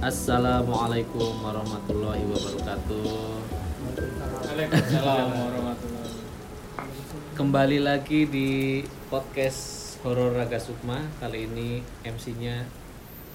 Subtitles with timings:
[0.00, 3.04] Assalamualaikum warahmatullahi wabarakatuh.
[4.48, 6.24] Waalaikumsalam warahmatullahi
[7.36, 8.80] Kembali lagi di
[9.12, 11.04] podcast Horor Raga Sukma.
[11.20, 12.64] Kali ini MC-nya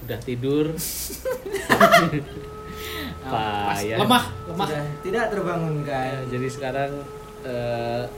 [0.09, 0.73] udah tidur.
[3.29, 4.02] Pas, Payah.
[4.02, 4.66] lemah, lemah.
[4.66, 6.18] Sudah tidak terbangunkan.
[6.18, 6.91] Ya, jadi sekarang
[7.45, 8.09] eh,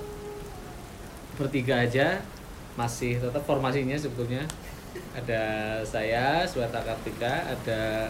[1.35, 2.23] bertiga aja
[2.79, 4.47] masih tetap formasinya sebetulnya
[5.11, 5.43] ada
[5.83, 8.07] saya Suwata Kartika ada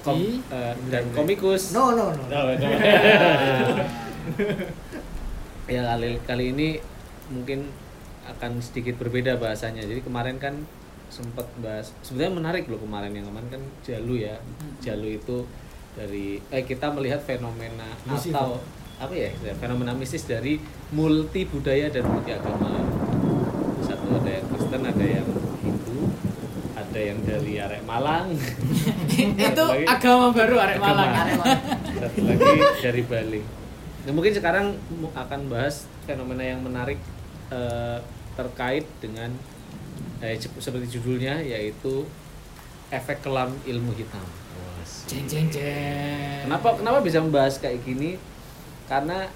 [0.00, 1.76] kom, Jadi eh, dan komikus.
[1.76, 2.24] No no no.
[5.74, 6.68] ya kali kali ini
[7.28, 7.68] mungkin
[8.24, 9.84] akan sedikit berbeda bahasanya.
[9.84, 10.64] Jadi kemarin kan
[11.12, 14.40] sempat bahas sebenarnya menarik loh kemarin yang kemarin kan jalu ya.
[14.80, 15.44] Jalu itu
[15.94, 18.58] dari eh kita melihat fenomena Mistis, atau
[18.98, 20.58] apa ya istilahnya, fenomena mistis dari
[20.94, 22.82] multi budaya dan multi agama.
[23.84, 25.28] Satu ada yang Kristen ada yang
[26.94, 28.30] ada yang dari arek Malang
[29.42, 31.10] itu lagi- agama baru arek Malang.
[31.10, 31.44] Agama.
[31.92, 33.42] satu lagi dari Bali
[34.04, 34.78] nah, mungkin sekarang
[35.10, 37.02] akan bahas fenomena yang menarik
[37.50, 37.98] eh,
[38.32, 39.34] terkait dengan
[40.20, 42.06] eh, sep- seperti judulnya yaitu
[42.88, 44.22] efek kelam ilmu hitam.
[45.04, 46.46] Jeng jeng jeng.
[46.46, 48.14] kenapa kenapa bisa membahas kayak gini
[48.86, 49.26] karena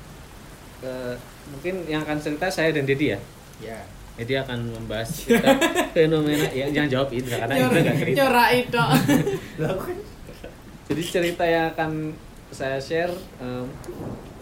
[0.78, 1.14] eh,
[1.48, 3.20] mungkin yang akan cerita saya dan Dedi ya
[3.58, 3.82] Ya.
[4.18, 5.30] Jadi akan membahas
[5.94, 6.50] fenomena.
[6.50, 8.16] Ya jangan jawab Indra karena Indra nggak cerita.
[8.18, 8.82] Nyorak itu.
[10.88, 12.16] Jadi cerita yang akan
[12.48, 13.64] saya share eh,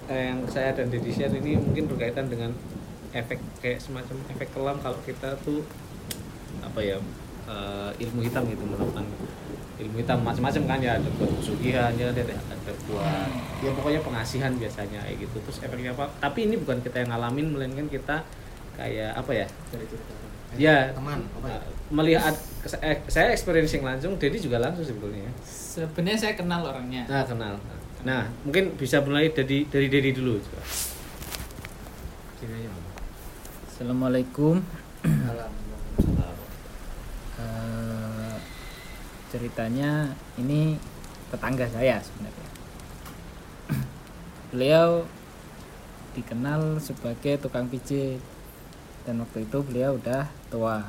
[0.08, 2.55] yang saya dan Dedi share ini mungkin berkaitan dengan
[3.10, 5.66] efek kayak semacam efek kelam kalau kita tuh
[6.62, 6.96] apa ya
[7.50, 9.05] eh, ilmu hitam gitu melakukan
[9.77, 10.96] ilmu hitam macam-macam kan ya.
[10.96, 13.28] Ada buat pesugihan ya ada, ada buat
[13.61, 15.36] ya pokoknya pengasihan biasanya kayak gitu.
[15.44, 16.08] Terus efeknya apa?
[16.16, 18.24] Tapi ini bukan kita yang ngalamin melainkan kita
[18.77, 19.46] kayak apa ya
[20.56, 21.58] ya Teman, apa ya?
[21.92, 22.34] melihat
[22.80, 25.28] eh, saya experiencing langsung Dedi juga langsung sebetulnya
[25.77, 27.05] Sebenarnya saya kenal orangnya.
[27.05, 27.61] Nah, kenal.
[28.01, 30.40] Nah, mungkin bisa mulai dari dari Dedi dulu.
[30.40, 30.64] coba.
[33.68, 34.64] Assalamualaikum.
[37.36, 38.34] Eh,
[39.28, 40.80] ceritanya ini
[41.28, 42.48] tetangga saya sebenarnya.
[44.48, 45.05] Beliau
[46.17, 48.17] dikenal sebagai tukang pijit
[49.06, 50.83] dan waktu itu beliau udah tua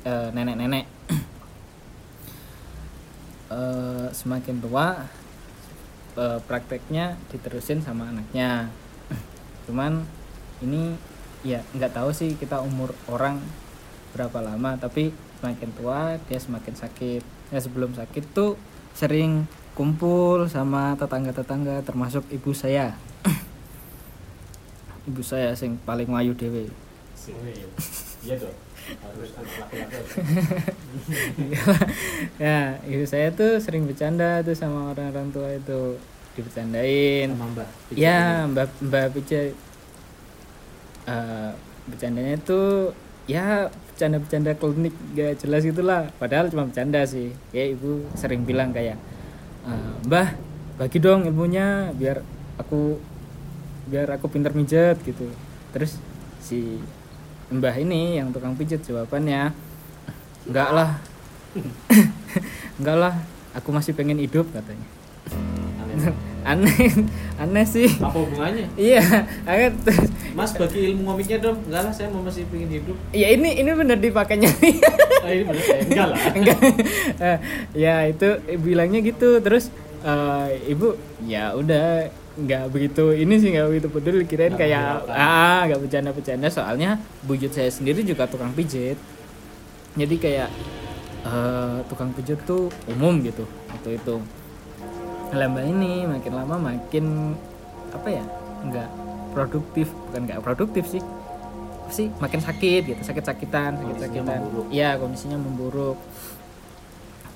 [0.00, 0.86] Eh, nenek-nenek.
[3.50, 4.94] Eh, semakin tua
[6.14, 8.70] eh, prakteknya diterusin sama anaknya.
[9.66, 10.06] Cuman
[10.62, 10.94] ini
[11.42, 13.42] ya nggak tahu sih kita umur orang
[14.14, 15.10] berapa lama tapi
[15.42, 16.00] semakin tua
[16.30, 18.54] dia semakin sakit ya sebelum sakit tuh
[18.94, 22.94] sering kumpul sama tetangga-tetangga termasuk ibu saya
[25.10, 26.70] ibu saya sing paling wayu dewe
[27.28, 28.34] Iya.
[28.36, 28.56] Dong.
[29.00, 30.08] Harus anak laki-laki.
[32.42, 36.00] ya ibu saya tuh sering bercanda tuh sama orang-orang tua itu.
[36.32, 37.28] Dibercandain.
[37.34, 37.68] Sama Mbak.
[37.98, 39.52] ya mbak mbak Pice
[41.04, 41.50] eh,
[41.90, 42.94] bercandanya tuh
[43.26, 46.08] ya bercanda-bercanda klinik gak jelas gitulah.
[46.16, 47.36] Padahal cuma bercanda sih.
[47.52, 48.96] Ya ibu sering bilang kayak
[49.68, 50.32] "Eh, mbah
[50.80, 52.24] bagi dong ilmunya biar
[52.56, 52.96] aku
[53.90, 55.28] biar aku pintar mijet gitu.
[55.76, 56.00] Terus
[56.40, 56.80] si
[57.50, 59.50] mbah ini yang tukang pijet jawabannya
[60.46, 60.90] enggak lah
[62.78, 63.14] enggak lah
[63.52, 64.86] aku masih pengen hidup katanya
[66.40, 66.88] Aneh.
[67.36, 68.64] aneh sih Apa hubungannya?
[68.74, 69.04] iya
[69.44, 71.58] akhirnya terus Mas bagi ilmu komiknya dong.
[71.66, 72.94] Enggak lah, saya mau masih pengen hidup.
[73.10, 74.46] ya ini ini bener dipakainya
[75.20, 75.82] Ah, ini benar saya.
[75.84, 76.18] Enggak lah.
[76.32, 76.58] enggak
[77.20, 77.38] Eh,
[77.76, 79.68] ya itu eh, bilangnya gitu terus
[80.00, 82.08] eh, ibu ya udah
[82.40, 84.24] nggak begitu ini sih nggak begitu peduli.
[84.24, 88.96] Kirain Nggak kayak ah nggak bercanda bercanda soalnya bujut saya sendiri juga tukang pijit.
[89.94, 90.48] Jadi kayak
[91.26, 94.16] eh, tukang pijit tuh umum gitu waktu itu.
[95.30, 97.36] Lama ini makin lama makin
[97.92, 98.24] apa ya
[98.66, 98.90] nggak
[99.36, 99.92] produktif.
[100.10, 101.02] Bukan nggak produktif sih.
[101.84, 102.08] Apa sih?
[102.18, 104.40] Makin sakit gitu sakit sakitan sakit sakitan
[104.72, 106.00] iya kondisinya memburuk.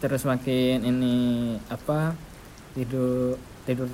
[0.02, 1.16] Terus makin ini
[1.72, 2.12] apa
[2.74, 3.88] tidur tidur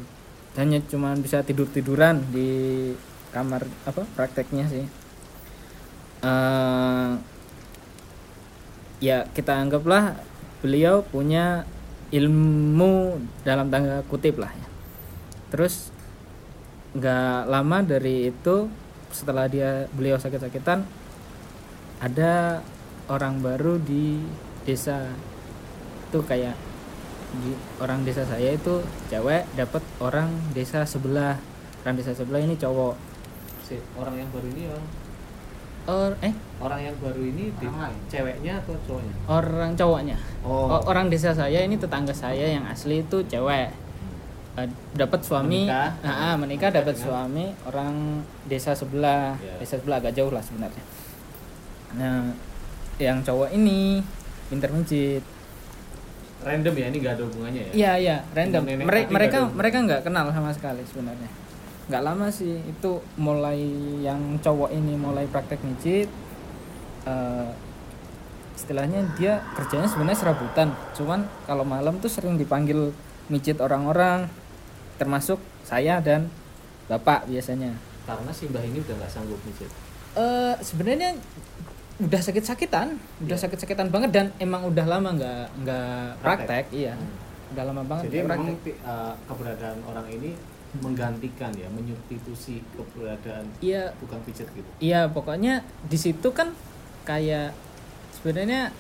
[0.59, 2.91] hanya cuma bisa tidur tiduran di
[3.31, 4.87] kamar apa prakteknya sih.
[6.21, 7.11] Eh,
[9.01, 10.19] ya kita anggaplah
[10.61, 11.65] beliau punya
[12.11, 14.69] ilmu dalam tanda kutip lah ya.
[15.55, 15.95] Terus
[16.91, 18.67] nggak lama dari itu
[19.15, 20.83] setelah dia beliau sakit-sakitan
[22.03, 22.61] ada
[23.07, 24.19] orang baru di
[24.67, 25.07] desa.
[26.11, 26.70] Itu kayak
[27.39, 31.39] di orang desa saya itu cewek dapat orang desa sebelah.
[31.87, 32.95] Orang desa sebelah ini cowok.
[33.63, 34.87] Si orang yang baru ini orang
[35.89, 36.35] or eh?
[36.61, 37.67] Orang yang baru ini di,
[38.13, 39.15] ceweknya atau cowoknya?
[39.27, 40.19] orang cowoknya.
[40.45, 40.69] Oh.
[40.77, 43.73] O- orang desa saya ini tetangga saya yang asli itu cewek.
[44.59, 44.69] Eh,
[44.99, 45.65] dapat suami.
[45.65, 45.91] Menikah.
[46.05, 49.39] Ah, ah, menikah dapat suami orang desa sebelah.
[49.41, 49.57] Ya.
[49.63, 50.85] desa sebelah agak jauh lah sebenarnya.
[51.97, 52.35] Nah
[53.01, 54.05] yang cowok ini
[54.53, 55.25] pinter mijit
[56.41, 57.73] Random ya, ini nggak ada hubungannya ya?
[57.73, 58.63] iya iya random.
[58.65, 61.29] Nenek Mere- mereka mereka nggak kenal sama sekali sebenarnya.
[61.87, 63.61] Nggak lama sih itu mulai
[64.01, 66.09] yang cowok ini mulai praktek mijit
[67.05, 67.49] eh,
[68.55, 70.69] istilahnya dia kerjanya sebenarnya serabutan.
[70.93, 72.93] Cuman kalau malam tuh sering dipanggil
[73.29, 74.29] mijit orang-orang
[74.97, 76.29] termasuk saya dan
[76.87, 77.77] bapak biasanya.
[78.05, 79.69] Karena si mbah ini udah nggak sanggup mijit.
[80.11, 81.15] eh sebenarnya
[82.01, 83.43] udah sakit-sakitan udah Iya.
[83.45, 87.53] sakit-sakitan banget dan emang udah lama nggak nggak praktek, iya Hmm.
[87.53, 90.31] udah lama banget Jadi memang praktek uh, keberadaan orang ini
[90.71, 94.71] menggantikan ya, menyubstitusi keberadaan iya tukang pijat gitu.
[94.79, 96.55] Iya pokoknya di situ kan
[97.03, 97.53] kayak
[98.15, 98.71] sebenarnya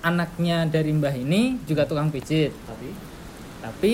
[0.00, 2.88] anaknya dari mbah ini juga tukang pijit Tapi
[3.58, 3.92] tapi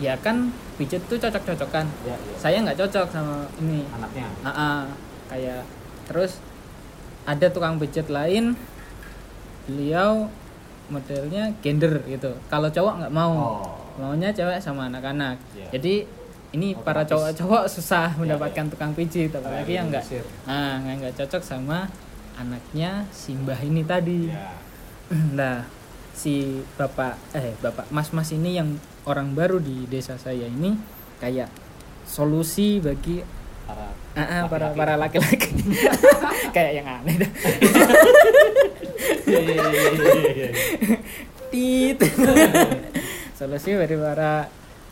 [0.00, 2.34] ya kan pijit tuh cocok-cocokan ya, ya.
[2.34, 4.26] saya nggak cocok sama ini anaknya.
[4.42, 4.80] Ah, ah.
[5.28, 5.62] kayak
[6.08, 6.40] terus
[7.24, 8.52] ada tukang pijit lain
[9.64, 10.28] beliau
[10.86, 13.62] modelnya gender gitu kalau cowok nggak mau Oh.
[13.96, 15.68] maunya cewek sama anak-anak Iya.
[15.72, 15.94] jadi
[16.52, 17.10] ini para Otomatis.
[17.40, 18.70] cowok-cowok susah Iya, mendapatkan iya.
[18.70, 20.04] tukang pijit apalagi yang nggak
[20.44, 21.88] nah nggak cocok sama
[22.34, 24.52] anaknya si mbah ini tadi Ya.
[25.38, 25.56] nah
[26.12, 30.76] si bapak eh bapak mas mas ini yang orang baru di desa saya ini
[31.18, 31.48] kayak
[32.04, 33.24] solusi bagi
[33.64, 33.84] Para
[34.14, 34.78] ah, ah, para Laki-laki.
[34.78, 35.48] para laki-laki
[36.54, 37.30] kayak yang aneh dah
[39.24, 39.90] Iya, iya, iya,
[40.30, 40.48] iya,
[41.50, 41.98] tit
[43.34, 44.46] solusi dari para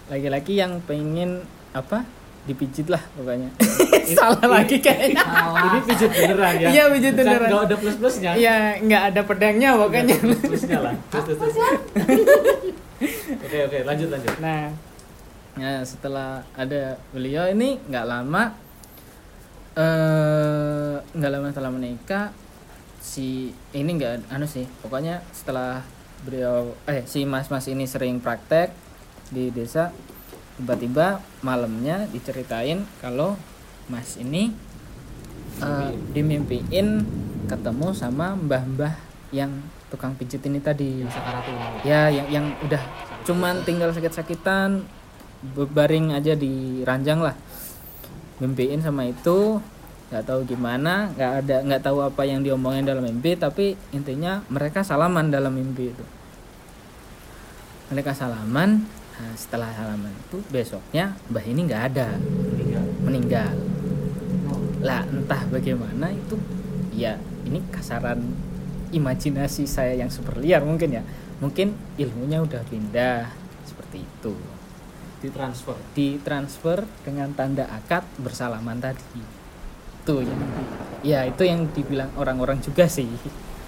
[0.08, 2.02] laki-laki yang pengen apa
[2.42, 3.54] dipijit lah pokoknya
[4.18, 6.68] salah lagi kayaknya Ini pijat beneran ya?
[6.68, 7.48] Iya, pijat Bukan- beneran.
[7.48, 8.30] Nggak ada plus plusnya.
[8.34, 10.94] Iya nggak ada pedangnya pokoknya plus plusnya lah.
[11.08, 11.54] Terus, terus, terus.
[13.38, 14.34] Oke oke lanjut lanjut.
[14.42, 14.74] nah
[15.60, 18.56] ya setelah ada beliau ini nggak lama
[19.76, 22.32] eh nggak lama setelah menikah
[23.02, 25.84] si ini nggak anu sih pokoknya setelah
[26.22, 28.72] beliau eh si mas mas ini sering praktek
[29.32, 29.90] di desa
[30.56, 33.34] tiba-tiba malamnya diceritain kalau
[33.90, 34.54] mas ini
[35.58, 37.02] eh, dimimpiin
[37.50, 38.94] ketemu sama mbah-mbah
[39.34, 39.50] yang
[39.90, 41.80] tukang pijit ini tadi Yang sakaratul maut.
[41.84, 42.80] ya yang yang udah
[43.28, 44.84] cuman tinggal sakit-sakitan
[45.42, 47.34] berbaring aja di ranjang lah.
[48.38, 49.58] Mimpiin sama itu
[50.12, 54.86] nggak tahu gimana nggak ada nggak tahu apa yang diomongin dalam mimpi tapi intinya mereka
[54.86, 56.04] salaman dalam mimpi itu.
[57.90, 58.86] Mereka salaman
[59.18, 62.08] nah, setelah salaman itu besoknya mbah ini nggak ada.
[62.16, 62.84] Meninggal.
[63.02, 63.52] meninggal.
[64.84, 66.36] Lah entah bagaimana itu
[66.92, 67.18] ya
[67.48, 68.20] ini kasaran
[68.92, 71.02] imajinasi saya yang super liar mungkin ya.
[71.40, 73.32] Mungkin ilmunya udah pindah
[73.66, 74.36] seperti itu
[75.22, 75.76] Ditransfer.
[75.92, 79.22] ditransfer dengan tanda akad bersalaman tadi
[79.96, 80.40] itu yang
[81.00, 83.06] ya itu yang dibilang orang-orang juga sih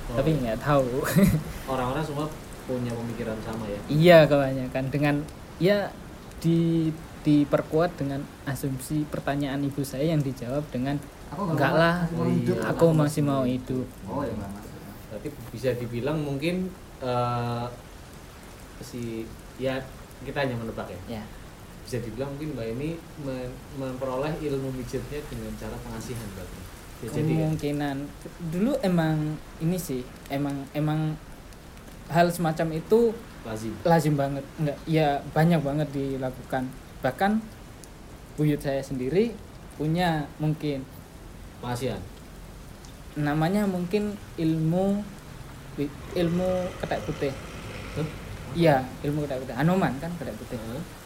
[0.04, 0.52] Oh, tapi iya.
[0.52, 1.00] nggak tahu
[1.72, 2.28] Orang-orang semua
[2.62, 3.80] punya pemikiran sama ya.
[3.86, 5.14] iya kebanyakan dengan
[5.56, 5.88] ya
[6.38, 6.92] di
[7.22, 11.96] diperkuat dengan asumsi pertanyaan ibu saya yang dijawab dengan Aku enggak mau- lah
[12.26, 12.58] hidup.
[12.62, 14.36] aku masih mau hidup Oh ya.
[15.08, 16.68] Berarti bisa dibilang mungkin
[17.00, 17.66] eh,
[18.82, 19.24] si
[19.56, 19.80] ya
[20.20, 21.00] kita hanya menebak ya.
[21.16, 21.24] ya
[21.84, 22.88] Bisa dibilang mungkin mbak ini
[23.76, 26.58] memperoleh ilmu mijitnya dengan cara pengasihan berarti.
[27.04, 27.96] Ya, jadi ya, kemungkinan
[28.48, 30.00] dulu emang ini sih
[30.32, 31.12] emang emang
[32.08, 33.12] hal semacam itu
[33.44, 33.72] lazim.
[33.84, 36.64] lazim banget enggak ya banyak banget dilakukan
[37.04, 37.44] bahkan
[38.40, 39.36] buyut saya sendiri
[39.76, 40.80] punya mungkin
[41.60, 42.00] Pengasihan.
[43.20, 45.04] namanya mungkin ilmu
[46.16, 46.48] ilmu
[46.80, 47.32] ketek putih
[48.56, 51.03] iya ilmu ketek putih anoman kan ketek putih Heeh.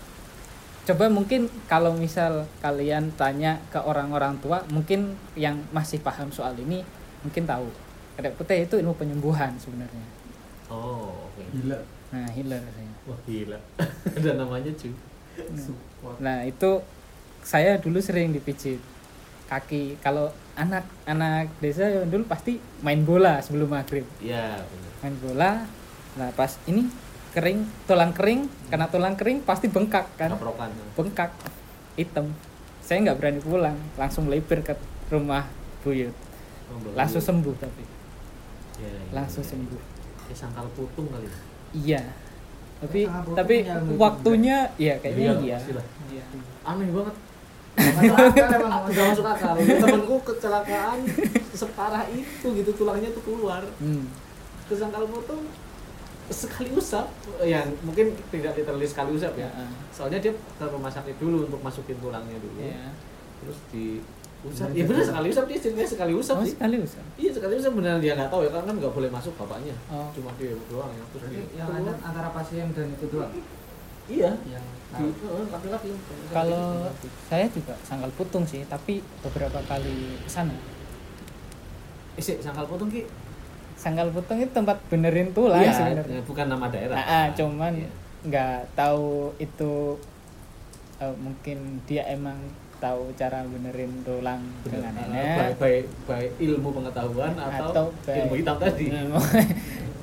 [0.88, 6.80] Coba mungkin kalau misal kalian tanya ke orang-orang tua mungkin yang masih paham soal ini
[7.20, 7.68] mungkin tahu
[8.16, 10.16] ketek putih itu ilmu penyembuhan sebenarnya
[10.68, 11.40] Oh, oke.
[11.48, 11.80] Gila.
[12.08, 12.92] nah healer saya.
[13.04, 13.56] Wah, gila.
[14.16, 14.92] Ada namanya cuy.
[16.18, 16.70] nah itu
[17.40, 18.76] saya dulu sering dipijit
[19.46, 24.92] kaki kalau anak anak desa dulu pasti main bola sebelum maghrib Iya, benar.
[25.00, 25.50] main bola
[26.16, 26.84] nah pas ini
[27.30, 30.70] kering tulang kering karena tulang kering pasti bengkak kan Kaprokan.
[30.92, 31.30] bengkak
[31.94, 32.32] hitam
[32.80, 34.74] saya nggak berani pulang langsung melipir ke
[35.08, 35.44] rumah
[35.80, 36.14] buyut
[36.68, 37.80] Oh, langsung sembuh tapi
[38.76, 39.48] Ya, ya, langsung ya.
[39.48, 39.80] sembuh
[40.24, 41.24] Ya, sangkal putung kali.
[41.74, 42.02] iya
[42.78, 43.54] tapi Sangat tapi
[43.96, 45.86] waktunya ya kayaknya iya pastilah.
[46.06, 46.22] Iya.
[46.62, 47.16] Aneh banget.
[47.74, 48.82] Masuk akal emang.
[48.86, 50.98] nggak masuk akal temanku kecelakaan
[51.50, 54.06] separah itu gitu tulangnya tuh keluar Hmm.
[54.64, 55.42] kesangkal potong
[56.30, 57.06] sekali usap
[57.40, 59.48] ya mungkin tidak literally sekali usap ya
[59.88, 62.92] soalnya dia ke rumah sakit dulu untuk masukin tulangnya dulu Ya.
[63.38, 64.02] terus di
[64.40, 67.02] usap ya benar sekali usap dia ceritanya sekali usap Oh, sih sekali usah.
[67.14, 70.06] iya sekali usap beneran dia nggak tahu ya karena kan nggak boleh masuk bapaknya Oh.
[70.10, 73.32] cuma dia doang yang terus Berarti yang ada antara pasien dan itu doang.
[74.06, 75.90] iya Yang eh, laki-laki
[76.28, 76.88] Kalau
[77.24, 80.54] saya juga sangkal putung sih, tapi beberapa kali ke sana.
[82.14, 83.04] eh, sangkal potong ki
[83.78, 86.20] Sangkal putung itu tempat benerin tulang iya sebenarnya.
[86.22, 87.88] bukan nama daerah Ah, ah, cuman Iya.
[88.20, 89.06] nggak tahu
[89.38, 89.94] itu
[90.98, 92.34] eh, mungkin dia emang
[92.76, 94.82] tahu cara benerin tulang Bener.
[94.82, 99.18] dengan Eh, nenek baik, baik, baik ilmu pengetahuan atau, atau ilmu hitam tadi ilmu,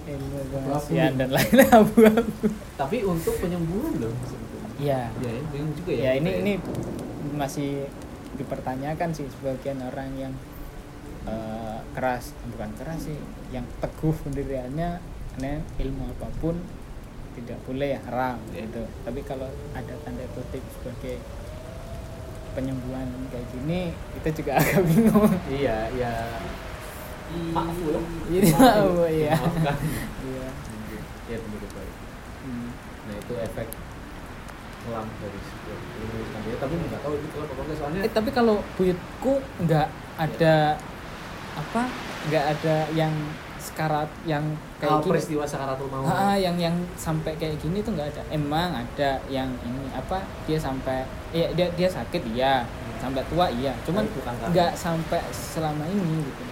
[0.06, 2.48] ilmu pengasihan dan lain-lain abu-abu.
[2.76, 4.16] tapi untuk penyembuhan loh
[4.76, 5.08] Iya.
[5.20, 5.32] ya
[5.74, 6.54] juga ya Ya ini ini
[7.32, 7.88] masih
[8.34, 10.34] dipertanyakan sih sebagian orang yang
[11.26, 13.18] eh, keras bukan keras sih
[13.50, 15.00] yang teguh pendiriannya
[15.32, 16.56] karena ilmu apa pun
[17.34, 18.64] tidak boleh ya haram Ya.
[18.64, 21.20] gitu tapi kalau ada tanda kutip sebagai
[22.52, 23.82] penyembuhan kayak gini
[24.16, 26.14] itu juga agak bingung iya ya
[27.52, 27.76] maaf
[28.26, 29.36] Ini maaf, iya.
[29.36, 29.76] Maafkan.
[30.24, 30.48] iya
[31.28, 31.94] ya benar baik
[32.46, 32.70] Hmm.
[33.10, 33.68] nah itu efek
[34.80, 38.30] kelam dari sebuah ilmu ya tapi nggak tahu itu kelam apa enggak soalnya Eh, tapi
[38.30, 40.56] kalau buyutku nggak ada
[41.56, 41.82] apa
[42.30, 43.14] nggak ada yang
[43.66, 44.46] sekarat yang
[44.78, 48.22] kayak oh, gini peristiwa sakaratul maut Ah, yang yang sampai kayak gini tuh nggak ada.
[48.30, 51.02] Emang ada yang ini apa dia sampai
[51.34, 52.62] iya dia dia sakit iya,
[53.02, 53.74] sampai tua iya.
[53.82, 54.06] Cuman
[54.54, 56.44] nggak sampai selama ini gitu.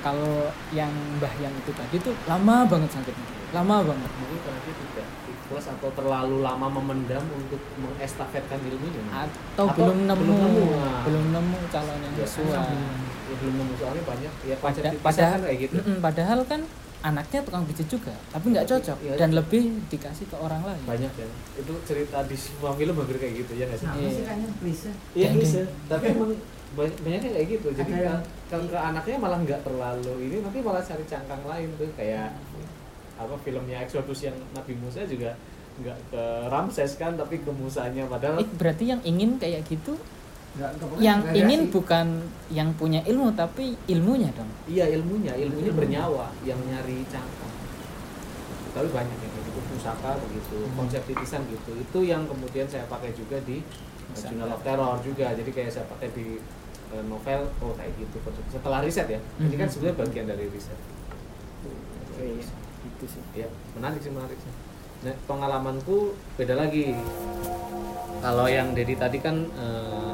[0.00, 0.34] Kalau
[0.70, 4.10] yang mbah yang itu tadi tuh lama banget sakitnya, lama banget.
[4.16, 9.98] mungkin karena dia tidak ikhlas atau terlalu lama memendam untuk mengestafetkan ilmunya Atau, Atau belum
[10.06, 11.02] nemu, belum nemu, nah.
[11.04, 12.72] belum nemu calon yang Ya, sesuai.
[13.28, 16.60] ya, belum nemu soalnya banyak ya Pada- padahal kan kayak gitu Mm-mm, padahal kan
[17.00, 19.14] anaknya tukang pijit juga, tapi nggak Tapi, cocok iya.
[19.16, 20.82] dan lebih dikasih ke orang lain.
[20.86, 24.08] banyak ya itu cerita di semua film hampir kayak gitu ya nggak sih Iya.
[24.10, 24.90] sih kayaknya bisa?
[25.12, 25.28] iya
[25.88, 26.32] tapi emang
[26.72, 27.68] banyaknya kayak gitu.
[27.72, 31.90] Jadi yang- kalau ke anaknya malah nggak terlalu ini nanti malah cari cangkang lain tuh
[31.94, 32.30] kayak
[33.14, 35.34] apa filmnya Exodus yang Nabi Musa juga
[35.76, 38.06] nggak ke Ramses kan tapi ke Musanya.
[38.06, 39.98] Padahal Eh, berarti yang ingin kayak gitu
[40.50, 42.06] Nggak, yang ingin bukan
[42.50, 44.50] yang punya ilmu tapi ilmunya dong.
[44.66, 45.30] Iya ilmunya.
[45.36, 47.54] Ilmunya bernyawa yang nyari cangkang.
[48.70, 49.60] Tapi banyak yang kayak gitu.
[49.70, 50.74] Pusaka begitu Hmm.
[50.76, 51.70] konsep titisan gitu.
[51.76, 53.62] Itu yang kemudian saya pakai juga di.
[54.10, 55.30] Journal of Terror juga.
[55.30, 56.34] Jadi kayak saya pakai di
[57.06, 58.18] novel oh kayak gitu
[58.50, 59.20] setelah riset ya.
[59.38, 60.78] Ini kan sebenarnya bagian dari riset.
[62.18, 63.22] Gitu sih.
[63.32, 63.46] Ya
[63.78, 64.52] menarik sih menarik sih.
[65.00, 66.92] Nah, pengalamanku beda lagi.
[68.20, 70.12] Kalau yang Dedi tadi kan eh,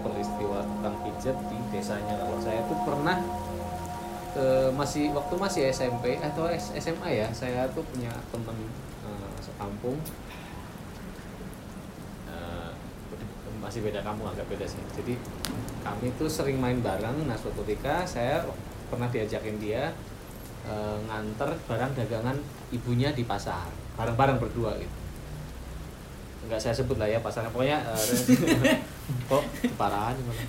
[0.00, 2.16] peristiwa tukang pijat di desanya.
[2.16, 3.20] Kalau saya tuh pernah
[4.38, 8.56] eh, masih waktu masih SMP atau S- SMA ya saya tuh punya temen
[9.04, 10.00] eh, sekampung.
[12.32, 12.70] Eh,
[13.60, 14.80] masih beda kamu agak beda sih.
[14.96, 15.20] Jadi
[15.86, 18.42] kami tuh sering main bareng nah suatu ketika saya
[18.90, 19.90] pernah diajakin dia
[20.66, 22.36] eh, nganter barang dagangan
[22.74, 23.70] ibunya di pasar.
[23.94, 24.96] Bareng-bareng berdua gitu.
[26.46, 27.50] Nggak saya sebut lah ya pasarnya.
[27.50, 28.78] Pokoknya eh,
[29.30, 30.42] kok keparahan gimana?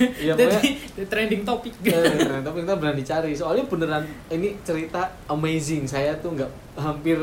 [0.00, 1.74] Iya pokoknya Jadi trending topik.
[1.82, 3.32] Eh, tapi kita berani cari.
[3.34, 5.88] Soalnya beneran ini cerita amazing.
[5.88, 7.18] Saya tuh nggak hampir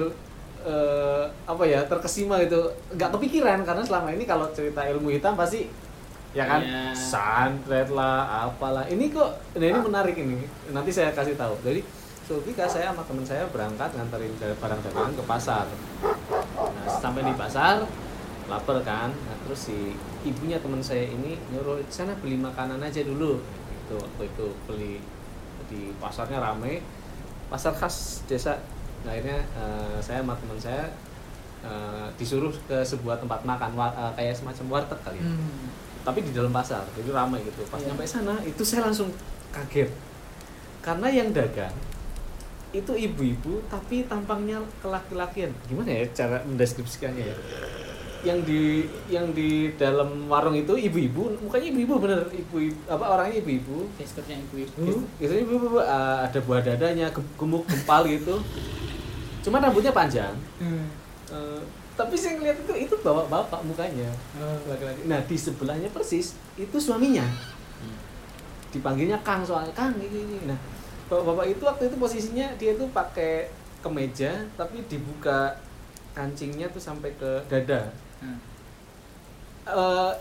[0.65, 2.67] eh, apa ya terkesima gitu.
[2.97, 5.69] Nggak kepikiran karena selama ini kalau cerita ilmu hitam pasti
[6.35, 6.61] ya kan?
[6.63, 6.91] Iya.
[6.95, 8.87] santet lah apalah.
[8.87, 10.43] Ini kok nah ini menarik ini.
[10.71, 11.55] Nanti saya kasih tahu.
[11.63, 11.81] Jadi
[12.27, 15.65] ketika saya sama teman saya berangkat nganterin barang dagangan ke pasar.
[16.03, 17.87] Nah sampai di pasar
[18.47, 19.11] lapar kan?
[19.11, 23.43] Nah, terus si ibunya teman saya ini nyuruh sana beli makanan aja dulu.
[23.87, 24.93] Itu waktu itu beli
[25.67, 26.83] di pasarnya rame.
[27.51, 28.59] Pasar khas desa.
[29.03, 30.83] Nah, akhirnya eh, saya sama teman saya
[31.63, 35.27] eh, disuruh ke sebuah tempat makan eh, kayak semacam warteg kali ya.
[35.27, 35.86] Hmm.
[36.07, 37.67] Tapi di dalam pasar jadi ramai gitu.
[37.67, 37.91] Pas Iya.
[37.91, 39.11] nyampe sana itu saya langsung
[39.51, 39.91] kaget.
[40.79, 41.75] Karena yang dagang
[42.71, 45.51] itu ibu-ibu tapi tampangnya kelaki-lakian.
[45.67, 47.35] Gimana ya cara mendeskripsikannya ya?
[48.23, 48.61] Yang di
[49.07, 52.23] yang di dalam warung itu ibu-ibu mukanya ibu-ibu bener.
[52.31, 52.55] Ibu,
[52.87, 53.91] apa orangnya ibu-ibu.
[53.99, 55.03] Gesturnya ibu-ibu.
[55.19, 58.39] biasanya ibu-ibu uh, ada buah dadanya gem- gemuk gempal gitu.
[59.43, 60.35] Cuma rambutnya panjang.
[60.59, 60.87] Hmm.
[61.27, 61.61] Eh,
[61.97, 64.07] tapi saya ngeliat itu itu bawa bapak mukanya
[64.69, 65.01] laki-laki.
[65.09, 67.25] Nah di sebelahnya persis itu suaminya.
[68.69, 70.37] Dipanggilnya Kang soalnya Kang ini ini.
[70.45, 70.57] Nah
[71.09, 73.49] bapak-bapak itu waktu itu posisinya dia itu pakai
[73.81, 75.57] kemeja tapi dibuka
[76.13, 77.89] kancingnya tuh sampai ke dada.
[78.21, 78.37] Hmm.
[79.67, 80.11] Eh,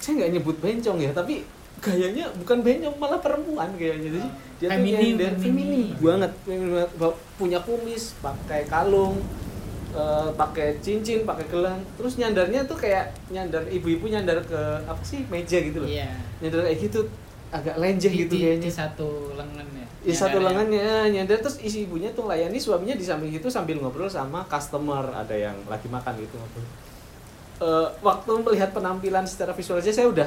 [0.00, 1.44] saya nggak nyebut bencong ya tapi
[1.80, 4.20] gayanya bukan bencong malah perempuan kayaknya jadi
[4.60, 5.40] dia tuh Feminim, nyender feminim.
[5.40, 6.92] feminim banget feminim banget.
[7.00, 9.16] Ba- punya kumis pakai kalung
[9.90, 11.80] eh, pakai cincin pakai gelang.
[11.94, 15.88] Terus nyandarnya tuh kayak nyandar ibu-ibu nyandar ke apa sih meja gitu loh.
[15.88, 16.10] Iya.
[16.38, 17.00] nyandar kayak gitu
[17.50, 18.66] agak lenjeh Di- gitu di- kayaknya.
[18.66, 19.86] Di satu lengan ya.
[20.00, 21.38] di satu lengannya nyandar.
[21.40, 25.58] Terus isi ibunya tuh layani suaminya di samping itu sambil ngobrol sama customer ada yang
[25.66, 26.34] lagi makan gitu.
[26.34, 26.66] Ngobrol
[27.60, 30.24] Eh, waktu melihat penampilan secara visual aja saya udah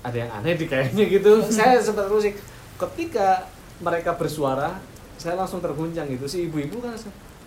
[0.00, 1.40] ada yang aneh di kayaknya gitu.
[1.48, 2.36] Saya sempat terusik.
[2.76, 3.48] Ketika
[3.80, 4.76] mereka bersuara
[5.16, 6.24] saya langsung terguncang gitu.
[6.24, 6.92] Si ibu-ibu kan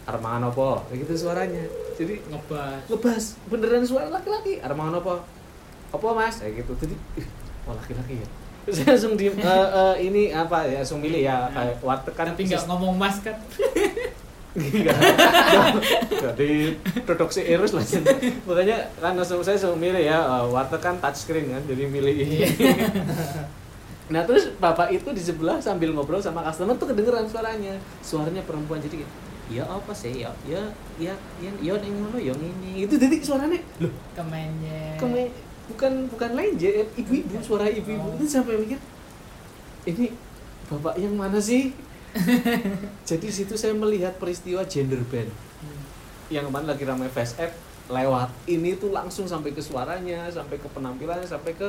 [0.04, 1.66] armangan apa kayak gitu suaranya.
[1.96, 2.82] Jadi ngebas.
[2.92, 3.24] ngebas.
[3.48, 4.60] Beneran suara laki-laki.
[4.60, 5.24] Armangan apa
[5.94, 6.36] apa mas?
[6.44, 6.72] Kayak gitu.
[6.84, 6.96] Jadi
[7.70, 8.28] oh laki-laki ya?
[8.64, 12.48] Saya langsung di eh, eh, ini apa ya langsung milih ya kayak warteg kan Tapi
[12.48, 13.36] nggak ngomong mas kan.
[14.54, 17.84] Enggak diproduksi Erus lah.
[18.48, 21.64] Makanya kan langsung saya langsung milih ya eh, warteg kan touchscreen kan?
[21.68, 22.38] Jadi milih ini.
[24.12, 27.76] nah terus bapak itu di sebelah sambil ngobrol sama customer tuh kedengeran suaranya.
[28.00, 29.12] Suaranya perempuan jadi kayak
[29.50, 30.24] ya apa sih?
[30.24, 30.62] Ya ya
[30.96, 32.86] ya ya ya yang ngono yang ini.
[32.88, 33.60] Itu jadi suaranya.
[33.84, 33.92] Loh.
[34.14, 34.96] Kemenye.
[34.96, 35.32] keme
[35.64, 38.20] bukan bukan lain je ibu-ibu suara ibu-ibu.
[38.20, 38.80] Itu sampai mikir
[39.84, 40.16] ini
[40.68, 41.76] bapak yang mana sih?
[43.10, 45.28] Jadi di situ saya melihat peristiwa gender band.
[46.30, 47.52] Yang kemarin lagi ramai face app
[47.92, 51.68] lewat ini tuh langsung sampai ke suaranya sampai ke penampilannya sampai ke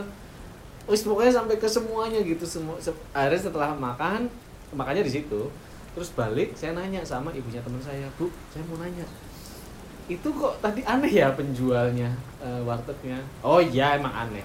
[0.86, 4.30] wis pokoknya sampai ke semuanya gitu semua se- akhirnya setelah makan
[4.70, 5.50] makanya di situ
[5.94, 9.06] terus balik saya nanya sama ibunya teman saya bu saya mau nanya.
[10.04, 12.12] Itu kok tadi aneh ya penjualnya
[12.44, 13.24] eh, wartegnya?
[13.40, 14.44] Oh iya emang aneh.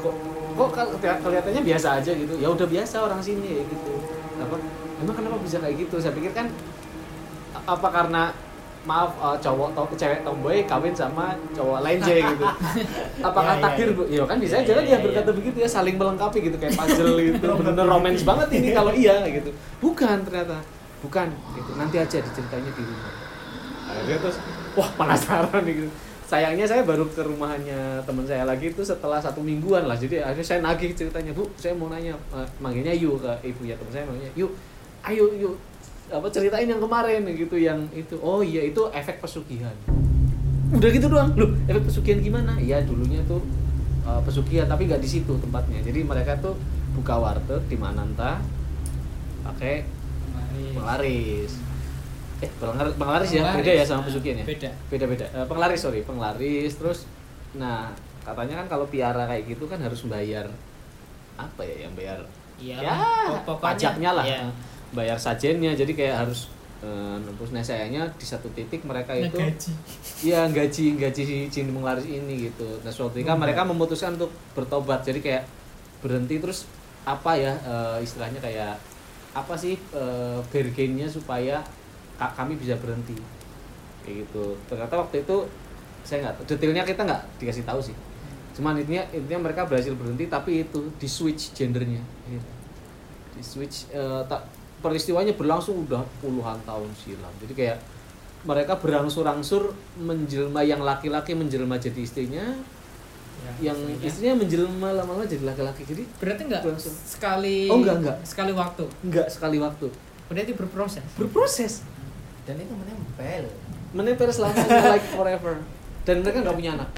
[0.00, 0.14] Kok
[0.56, 0.68] kok
[1.02, 2.34] kelihatannya biasa aja gitu.
[2.40, 3.92] Ya udah biasa orang sini gitu.
[4.38, 4.56] Apa
[5.02, 6.00] emang kenapa bisa kayak gitu?
[6.00, 6.48] Saya pikir kan
[7.68, 8.32] apa karena
[8.88, 12.44] maaf eh, cowok atau cewek tomboy kawin sama cowok lenje gitu.
[13.20, 14.02] Apakah Ya, takdir bu?
[14.08, 15.36] Ya kan bisa Ya, aja kan dia ya, berkata ya.
[15.36, 18.24] begitu ya saling melengkapi gitu kayak puzzle gitu bener romance.
[18.24, 19.50] banget ini kalau iya gitu.
[19.78, 20.56] Bukan ternyata.
[20.98, 21.28] Bukan.
[21.54, 21.70] Gitu.
[21.76, 23.12] Nanti aja diceritanya di rumah.
[23.86, 24.36] Akhirnya terus?
[24.74, 25.90] Wah penasaran gitu.
[26.24, 29.96] Sayangnya saya baru ke rumahnya teman saya lagi itu setelah satu mingguan lah.
[29.96, 33.76] Jadi akhirnya saya nagih ceritanya bu saya mau nanya eh, manggilnya Yu ke ibu ya
[33.76, 34.46] teman saya manggilnya Yu
[35.04, 35.50] ayo Yu
[36.08, 38.16] apa ceritain yang kemarin gitu yang itu.
[38.18, 39.74] Oh iya itu efek pesugihan.
[40.70, 41.32] Udah gitu doang?
[41.34, 42.56] Loh efek pesugihan gimana?
[42.56, 43.40] Iya dulunya tuh
[44.02, 45.80] eh, pesugihan tapi nggak di situ tempatnya.
[45.80, 46.56] Jadi mereka tuh
[46.92, 48.40] buka warteg di Mananta
[49.42, 49.84] pakai
[50.72, 51.52] penglaris.
[52.38, 53.42] eh penglaris, penglaris ya?
[53.52, 54.46] Beda ya sama pesugihan ya?
[54.46, 54.70] Beda.
[54.88, 55.26] beda beda.
[55.26, 56.00] Eh, penglaris sorry.
[56.02, 57.04] Penglaris terus
[57.52, 57.90] nah
[58.22, 60.48] katanya kan kalau piara kayak gitu kan harus bayar
[61.34, 62.20] apa ya yang bayar?
[62.58, 62.76] Iya.
[62.78, 62.94] ya
[63.38, 64.24] pok- pokoknya, pajaknya lah.
[64.26, 64.40] iya.
[64.88, 65.72] Eh, bayar sajennya.
[65.72, 66.48] Jadi kayak harus
[66.78, 69.72] eh, nembus nah sayangnya di satu titik mereka itu Ngegaji.
[70.22, 72.80] ya gaji gaji si jin penglaris ini gitu.
[72.80, 73.42] Nah suatu ketika Hmm.
[73.42, 75.02] mereka memutuskan untuk bertobat.
[75.02, 75.44] Jadi kayak
[75.98, 76.64] berhenti terus
[77.02, 78.78] apa ya eh, istilahnya kayak
[79.32, 81.58] apa sih eh, bargainnya supaya
[82.14, 83.18] ka- kami bisa berhenti.
[84.02, 84.44] Kayak gitu.
[84.66, 85.36] Ternyata waktu itu
[86.00, 87.96] saya nggak detailnya kita nggak dikasih tahu sih.
[88.54, 92.00] Cuman intinya intinya mereka berhasil berhenti tapi itu di switch gendernya.
[92.24, 92.48] Gitu.
[93.34, 94.42] di switch eh, tak
[94.78, 97.32] peristiwanya berlangsung udah puluhan tahun silam.
[97.42, 97.78] Jadi kayak
[98.42, 102.46] mereka berangsur-angsur menjelma yang laki-laki menjelma jadi istrinya
[103.38, 104.02] Ya, yang istrinya.
[104.02, 105.82] istrinya menjelma lama-lama jadi laki-laki.
[105.86, 106.94] Jadi berarti enggak Langsung.
[106.96, 108.16] sekali Oh, enggak, enggak.
[108.22, 108.84] sekali waktu?
[109.06, 109.86] Nggak sekali waktu.
[110.26, 111.04] Berarti berproses?
[111.14, 111.72] Berproses.
[112.42, 113.44] Dan itu menempel.
[113.88, 115.62] menempel selamanya like forever.
[116.02, 116.90] Dan mereka nggak punya anak.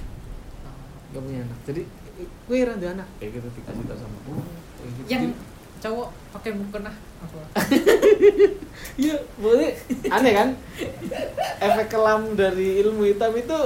[1.13, 1.59] Nggak punya anak.
[1.69, 1.83] Jadi
[2.21, 3.09] gue randu anak.
[3.21, 4.45] Kayak gitu dikasih tau sama oh,
[4.81, 5.01] gitu.
[5.09, 5.37] yang Jadi-
[5.81, 7.41] cowok pakai mukena apa?
[9.01, 9.77] Iya, boleh
[10.13, 10.49] aneh kan?
[11.61, 13.59] Efek kelam dari ilmu hitam itu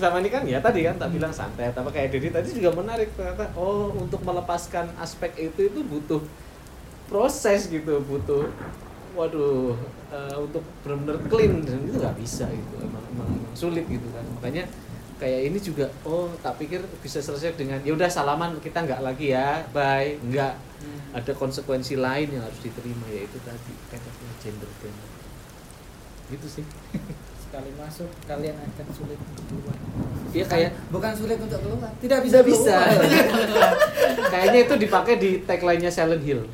[0.00, 3.14] sama ini kan ya tadi kan tak bilang santai apa kayak Dedi tadi juga menarik
[3.14, 3.50] ternyata.
[3.54, 6.22] Oh untuk melepaskan aspek itu itu butuh
[7.06, 8.50] proses gitu butuh
[9.12, 9.76] waduh
[10.10, 14.24] eh, untuk benar-benar clean dan itu nggak bisa gitu emang, emang, emang sulit gitu kan.
[14.40, 14.64] Makanya
[15.22, 19.30] kayak ini juga oh tak pikir bisa selesai dengan ya udah salaman kita nggak lagi
[19.30, 20.18] ya bye.
[20.18, 20.58] Nggak.
[21.14, 24.98] Ada konsekuensi lain yang harus diterima yaitu tadi efeknya gender band
[26.34, 26.64] gitu sih.
[27.46, 29.76] Sekali masuk kalian akan sulit keluar.
[30.34, 31.92] Iya kayak bukan sulit untuk keluar.
[32.02, 32.76] Tidak bisa bisa.
[34.32, 36.48] Kayaknya itu dipakai di tagline-nya Silent Hill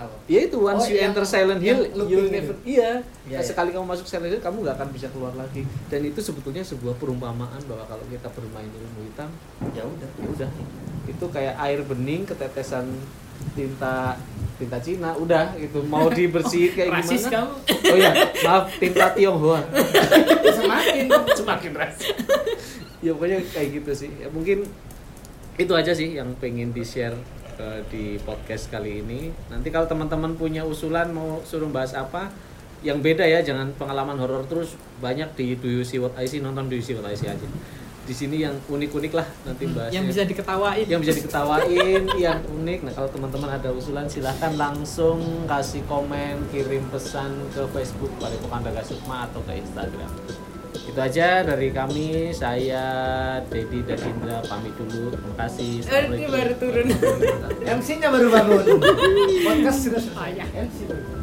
[0.00, 0.16] Apa?
[0.24, 3.04] ya itu once Oh, you yang- enter Silent Hill you never iya.
[3.28, 3.38] Iya, iya.
[3.40, 5.60] sekali kamu masuk Silent Hill kamu nggak akan bisa keluar lagi.
[5.86, 9.28] Dan itu sebetulnya sebuah perumpamaan bahwa kalau kita bermain ilmu hitam
[9.70, 10.08] Ya udah.
[10.16, 10.50] ya udah.
[11.04, 12.88] Itu kayak air bening ketetesan
[13.50, 14.16] tinta
[14.56, 15.84] tinta Cina udah gitu.
[15.84, 17.52] Mau dibersihin kayak rasis gimana?
[17.52, 17.54] kamu.
[17.84, 18.10] Oh ya
[18.40, 19.60] maaf tinta Tionghoa.
[20.56, 21.04] Semakin.
[21.34, 22.08] Semakin rasis.
[23.00, 24.10] Ya pokoknya kayak gitu sih.
[24.14, 24.64] Ya, mungkin
[25.56, 27.16] itu aja sih yang pengen di share
[27.88, 29.30] di podcast kali ini.
[29.52, 32.32] Nanti kalau teman-teman punya usulan mau suruh bahas apa
[32.80, 34.76] yang beda ya jangan pengalaman horor terus.
[34.98, 36.40] Banyak di Do You See What I See?
[36.40, 37.48] Nonton Do You See What I See aja.
[38.00, 40.86] Di sini yang unik-unik lah nanti bahas yang bisa diketawain.
[40.88, 42.78] Yang bisa diketawain yang unik.
[42.88, 48.82] Nah kalau teman-teman ada usulan silahkan langsung kasih komen kirim pesan ke Facebook Padepokan Daga
[48.82, 50.10] Sukma atau ke Instagram
[50.90, 52.82] itu aja dari kami saya
[53.46, 56.86] Dedi dan Indra pamit dulu terima kasih ini baru turun
[57.62, 58.64] MC-nya baru bangun.
[59.46, 60.50] Podcast sudah selesai.
[60.50, 61.19] MC baru.